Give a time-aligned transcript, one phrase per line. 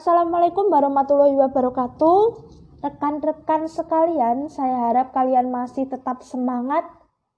[0.00, 2.20] Assalamualaikum warahmatullahi wabarakatuh.
[2.80, 6.88] Rekan-rekan sekalian, saya harap kalian masih tetap semangat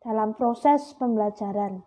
[0.00, 1.84] dalam proses pembelajaran.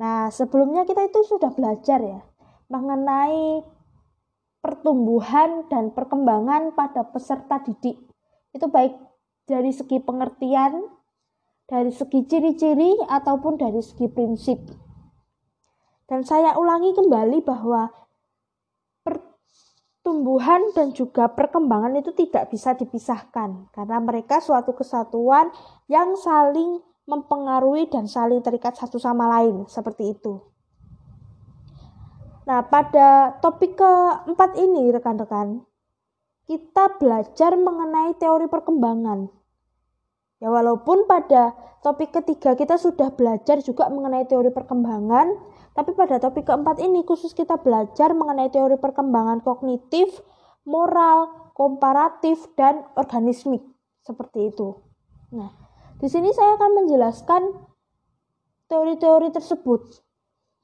[0.00, 2.24] Nah, sebelumnya kita itu sudah belajar ya
[2.72, 3.60] mengenai
[4.64, 8.00] pertumbuhan dan perkembangan pada peserta didik.
[8.56, 8.96] Itu baik
[9.44, 10.88] dari segi pengertian,
[11.68, 14.56] dari segi ciri-ciri, ataupun dari segi prinsip.
[16.08, 18.03] Dan saya ulangi kembali bahwa
[20.04, 25.48] pertumbuhan dan juga perkembangan itu tidak bisa dipisahkan karena mereka suatu kesatuan
[25.88, 30.44] yang saling mempengaruhi dan saling terikat satu sama lain seperti itu.
[32.44, 35.64] Nah, pada topik keempat ini, rekan-rekan,
[36.44, 39.32] kita belajar mengenai teori perkembangan.
[40.42, 45.30] Ya, walaupun pada topik ketiga kita sudah belajar juga mengenai teori perkembangan,
[45.76, 50.10] tapi pada topik keempat ini khusus kita belajar mengenai teori perkembangan kognitif,
[50.66, 53.62] moral, komparatif, dan organismik.
[54.02, 54.74] Seperti itu.
[55.32, 55.54] Nah,
[56.02, 57.42] di sini saya akan menjelaskan
[58.68, 60.02] teori-teori tersebut.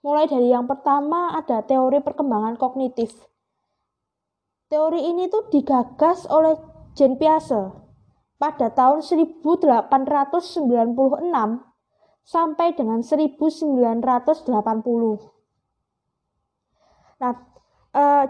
[0.01, 3.13] Mulai dari yang pertama ada teori perkembangan kognitif.
[4.71, 6.57] Teori ini tuh digagas oleh
[6.95, 7.90] Jean Piaget
[8.41, 9.93] pada tahun 1896
[12.25, 14.01] sampai dengan 1980.
[17.21, 17.35] Nah,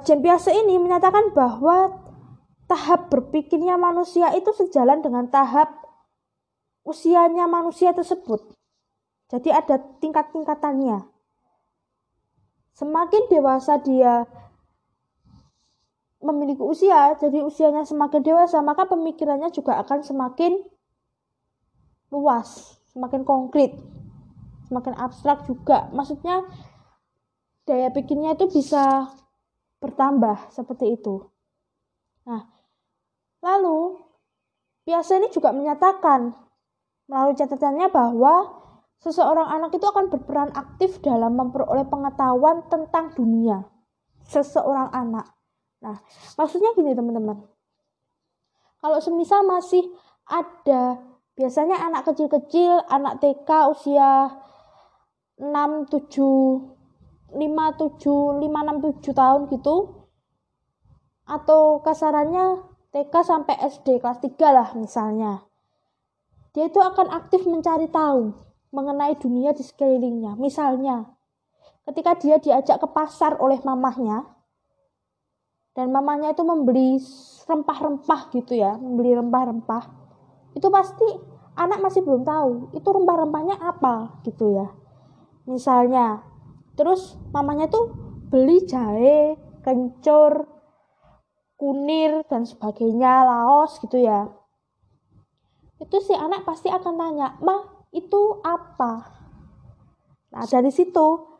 [0.02, 2.02] Piaget ini menyatakan bahwa
[2.66, 5.70] tahap berpikirnya manusia itu sejalan dengan tahap
[6.82, 8.50] usianya manusia tersebut.
[9.30, 11.06] Jadi ada tingkat-tingkatannya.
[12.74, 14.26] Semakin dewasa dia
[16.30, 20.62] memiliki usia, jadi usianya semakin dewasa, maka pemikirannya juga akan semakin
[22.10, 23.74] luas, semakin konkret,
[24.66, 25.90] semakin abstrak juga.
[25.94, 26.46] Maksudnya
[27.66, 29.10] daya pikirnya itu bisa
[29.78, 31.24] bertambah seperti itu.
[32.26, 32.46] Nah,
[33.40, 33.98] lalu
[34.84, 36.34] biasa ini juga menyatakan
[37.06, 38.34] melalui catatannya bahwa
[39.00, 43.64] seseorang anak itu akan berperan aktif dalam memperoleh pengetahuan tentang dunia.
[44.20, 45.39] Seseorang anak.
[45.80, 45.96] Nah,
[46.36, 47.40] maksudnya gini teman-teman.
[48.80, 49.84] Kalau semisal masih
[50.28, 51.00] ada
[51.36, 54.28] biasanya anak kecil-kecil, anak TK usia
[55.40, 59.76] 6, 7, 5, 7, 5, 6, 7 tahun gitu.
[61.24, 65.44] Atau kasarannya TK sampai SD kelas 3 lah misalnya.
[66.50, 68.34] Dia itu akan aktif mencari tahu
[68.74, 70.34] mengenai dunia di sekelilingnya.
[70.36, 71.06] Misalnya,
[71.86, 74.26] ketika dia diajak ke pasar oleh mamahnya,
[75.80, 77.00] dan mamahnya itu membeli
[77.48, 79.88] rempah-rempah gitu ya, membeli rempah-rempah,
[80.52, 81.08] itu pasti
[81.56, 84.68] anak masih belum tahu itu rempah-rempahnya apa gitu ya.
[85.48, 86.20] Misalnya,
[86.76, 87.96] terus mamanya tuh
[88.28, 90.44] beli jahe, kencur,
[91.56, 94.28] kunir dan sebagainya, laos gitu ya.
[95.80, 99.16] Itu si anak pasti akan tanya, "Mah, itu apa.
[100.30, 101.30] Nah, dari situ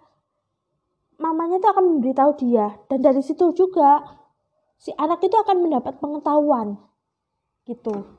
[1.21, 4.20] mamanya itu akan memberitahu dia dan dari situ juga
[4.81, 6.81] si anak itu akan mendapat pengetahuan
[7.69, 8.17] gitu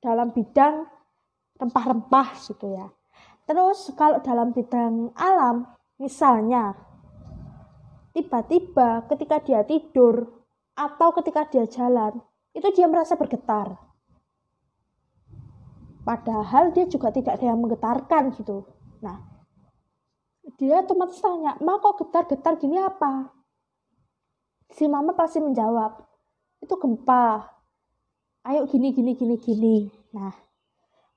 [0.00, 0.88] dalam bidang
[1.60, 2.88] rempah-rempah gitu ya.
[3.44, 5.68] Terus kalau dalam bidang alam
[6.00, 6.72] misalnya
[8.16, 10.24] tiba-tiba ketika dia tidur
[10.72, 12.24] atau ketika dia jalan
[12.56, 13.86] itu dia merasa bergetar
[16.06, 18.62] Padahal dia juga tidak ada yang menggetarkan gitu.
[19.02, 19.26] Nah,
[20.54, 23.26] dia otomatis tanya, Ma kok getar-getar gini apa?
[24.70, 26.02] Si mama pasti menjawab,
[26.62, 27.50] itu gempa.
[28.46, 29.76] Ayo gini, gini, gini, gini.
[30.14, 30.34] Nah,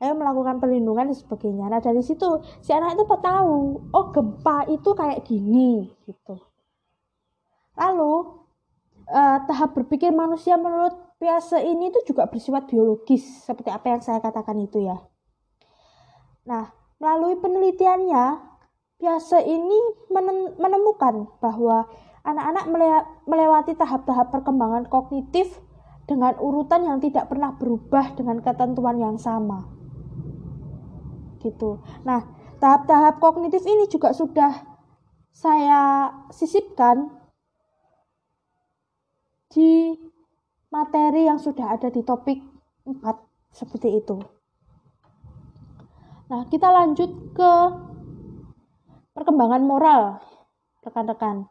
[0.01, 1.69] ayo melakukan perlindungan dan sebagainya.
[1.69, 3.57] Nah, dari situ si anak itu tahu,
[3.93, 6.41] oh gempa itu kayak gini gitu.
[7.77, 8.13] Lalu,
[9.09, 14.23] uh, tahap berpikir manusia menurut Piase ini itu juga bersifat biologis, seperti apa yang saya
[14.23, 15.03] katakan itu ya.
[16.47, 18.39] Nah, melalui penelitiannya,
[18.95, 19.79] Piase ini
[20.55, 21.91] menemukan bahwa
[22.23, 22.65] anak-anak
[23.25, 25.59] melewati tahap-tahap perkembangan kognitif
[26.09, 29.69] dengan urutan yang tidak pernah berubah dengan ketentuan yang sama.
[31.39, 31.79] Gitu.
[32.03, 32.25] Nah,
[32.57, 34.65] tahap-tahap kognitif ini juga sudah
[35.29, 37.13] saya sisipkan
[39.53, 39.93] di
[40.69, 42.41] materi yang sudah ada di topik
[42.85, 43.01] 4
[43.53, 44.17] seperti itu.
[46.29, 47.51] Nah, kita lanjut ke
[49.17, 50.21] perkembangan moral,
[50.85, 51.49] rekan-rekan.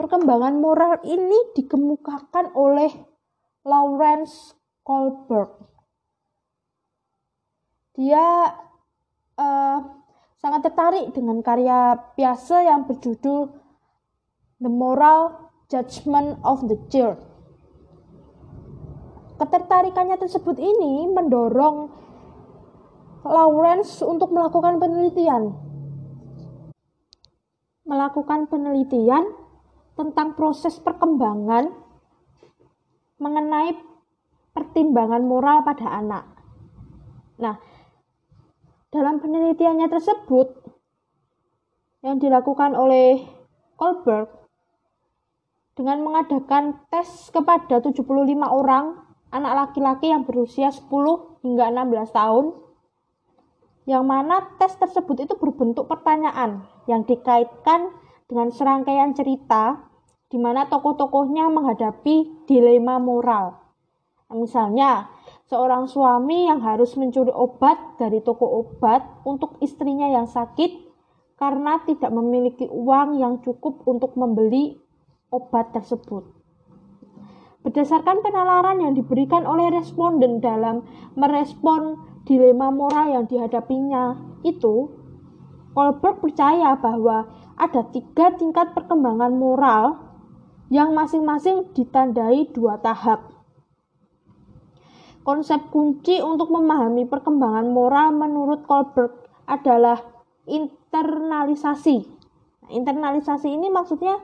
[0.00, 2.88] Perkembangan moral ini dikemukakan oleh
[3.68, 5.60] Lawrence Kohlberg.
[8.00, 8.48] Dia
[9.36, 9.78] uh,
[10.40, 13.52] sangat tertarik dengan karya Piaget yang berjudul
[14.56, 17.20] The Moral Judgment of the Church.
[19.36, 21.92] Ketertarikannya tersebut ini mendorong
[23.28, 25.60] Lawrence untuk melakukan penelitian.
[27.84, 29.39] Melakukan penelitian
[29.98, 31.70] tentang proses perkembangan
[33.20, 33.76] mengenai
[34.56, 36.24] pertimbangan moral pada anak.
[37.40, 37.56] Nah,
[38.90, 40.48] dalam penelitiannya tersebut
[42.02, 43.22] yang dilakukan oleh
[43.76, 44.28] Kohlberg
[45.76, 48.04] dengan mengadakan tes kepada 75
[48.44, 49.00] orang
[49.30, 50.90] anak laki-laki yang berusia 10
[51.46, 52.46] hingga 16 tahun
[53.88, 57.88] yang mana tes tersebut itu berbentuk pertanyaan yang dikaitkan
[58.30, 59.90] dengan serangkaian cerita
[60.30, 63.58] di mana tokoh-tokohnya menghadapi dilema moral.
[64.30, 65.10] Nah, misalnya,
[65.50, 70.86] seorang suami yang harus mencuri obat dari toko obat untuk istrinya yang sakit
[71.34, 74.78] karena tidak memiliki uang yang cukup untuk membeli
[75.34, 76.22] obat tersebut.
[77.66, 80.86] Berdasarkan penalaran yang diberikan oleh responden dalam
[81.18, 84.14] merespon dilema moral yang dihadapinya
[84.46, 84.94] itu,
[85.74, 87.26] Kolberg percaya bahwa
[87.60, 90.00] ada tiga tingkat perkembangan moral
[90.72, 93.36] yang masing-masing ditandai dua tahap.
[95.20, 99.12] Konsep kunci untuk memahami perkembangan moral menurut Kohlberg
[99.44, 100.00] adalah
[100.48, 102.08] internalisasi.
[102.64, 104.16] Nah, internalisasi ini maksudnya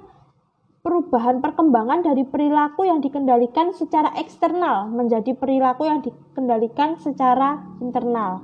[0.81, 8.41] perubahan perkembangan dari perilaku yang dikendalikan secara eksternal menjadi perilaku yang dikendalikan secara internal.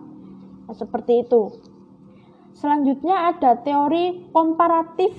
[0.69, 1.72] Nah, seperti itu.
[2.53, 5.13] Selanjutnya ada teori komparatif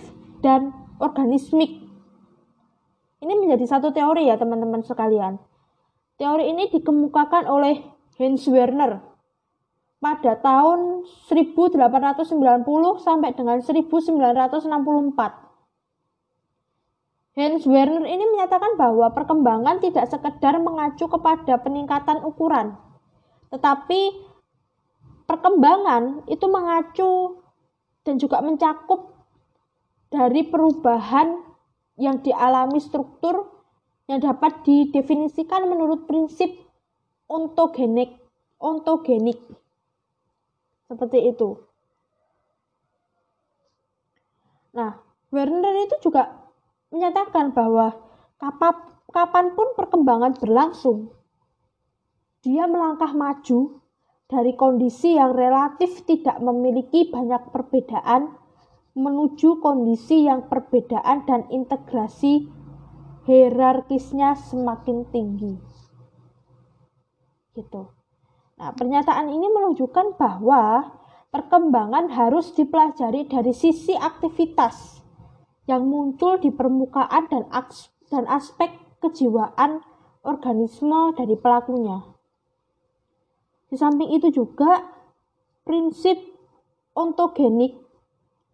[0.44, 1.81] dan organismik.
[3.24, 5.39] Ini menjadi satu teori ya teman-teman sekalian.
[6.19, 7.81] Teori ini dikemukakan oleh
[8.19, 9.01] Hans Werner
[10.03, 11.80] pada tahun 1890
[13.00, 15.44] sampai dengan 1964.
[17.33, 22.77] Hans Werner ini menyatakan bahwa perkembangan tidak sekedar mengacu kepada peningkatan ukuran,
[23.50, 24.32] tetapi
[25.25, 27.42] perkembangan itu mengacu
[28.04, 29.16] dan juga mencakup
[30.12, 31.42] dari perubahan
[31.98, 33.50] yang dialami struktur
[34.06, 36.52] yang dapat didefinisikan menurut prinsip
[37.31, 38.20] ontogenik
[38.60, 39.40] ontogenik
[40.88, 41.60] seperti itu.
[44.74, 44.98] Nah,
[45.30, 46.34] Werner itu juga
[46.90, 47.94] menyatakan bahwa
[48.38, 51.14] kapap, kapan pun perkembangan berlangsung,
[52.42, 53.82] dia melangkah maju
[54.33, 58.33] dari kondisi yang relatif tidak memiliki banyak perbedaan
[58.97, 62.50] menuju kondisi yang perbedaan dan integrasi
[63.30, 65.53] hierarkisnya semakin tinggi.
[67.53, 67.81] Gitu.
[68.57, 70.94] Nah, pernyataan ini menunjukkan bahwa
[71.29, 75.01] perkembangan harus dipelajari dari sisi aktivitas
[75.69, 77.50] yang muncul di permukaan dan
[78.09, 78.69] dan aspek
[79.01, 79.81] kejiwaan
[80.21, 82.12] organisme dari pelakunya.
[83.74, 84.86] Di samping itu juga
[85.66, 86.14] prinsip
[86.94, 87.74] ontogenik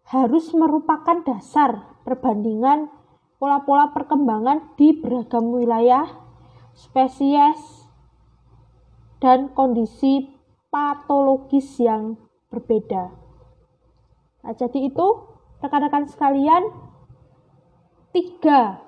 [0.08, 2.88] harus merupakan dasar perbandingan
[3.36, 6.08] pola-pola perkembangan di beragam wilayah,
[6.72, 7.84] spesies,
[9.20, 10.24] dan kondisi
[10.72, 12.16] patologis yang
[12.48, 13.12] berbeda.
[14.40, 15.06] Nah, jadi itu
[15.60, 16.64] rekan-rekan sekalian,
[18.16, 18.80] tiga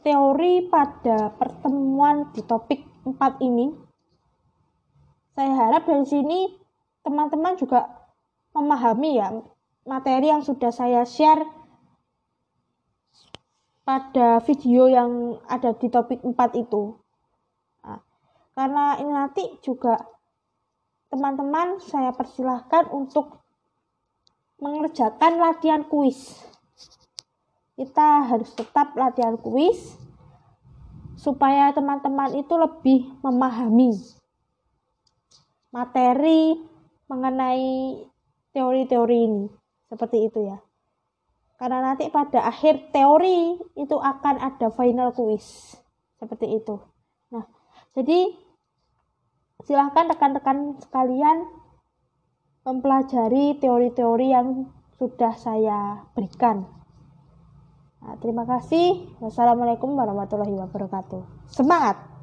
[0.00, 3.83] teori pada pertemuan di topik 4 ini.
[5.34, 6.46] Saya harap dari sini
[7.02, 7.90] teman-teman juga
[8.54, 9.34] memahami ya
[9.82, 11.42] materi yang sudah saya share
[13.82, 16.94] pada video yang ada di topik 4 itu.
[17.82, 17.98] Nah,
[18.54, 19.98] karena ini nanti juga
[21.10, 23.42] teman-teman saya persilahkan untuk
[24.62, 26.46] mengerjakan latihan kuis.
[27.74, 29.98] Kita harus tetap latihan kuis
[31.18, 34.22] supaya teman-teman itu lebih memahami
[35.74, 36.54] materi
[37.10, 37.98] mengenai
[38.54, 39.44] teori-teori ini.
[39.90, 40.62] Seperti itu ya.
[41.58, 45.74] Karena nanti pada akhir teori itu akan ada final quiz.
[46.18, 46.78] Seperti itu.
[47.34, 47.44] Nah,
[47.98, 48.30] jadi
[49.66, 51.46] silahkan rekan-rekan sekalian
[52.62, 56.64] mempelajari teori-teori yang sudah saya berikan.
[58.04, 59.16] Nah, terima kasih.
[59.20, 61.48] Wassalamualaikum warahmatullahi wabarakatuh.
[61.48, 62.13] Semangat!